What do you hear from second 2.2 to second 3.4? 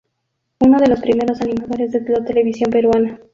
televisión peruana.